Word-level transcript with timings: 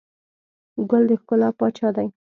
ګل 0.89 1.03
د 1.09 1.11
ښکلا 1.21 1.49
پاچا 1.59 1.89
دی. 1.95 2.07